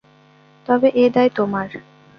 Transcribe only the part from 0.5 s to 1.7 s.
তবে এ দায় তোমার।